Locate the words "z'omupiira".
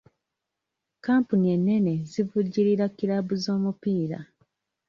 3.43-4.19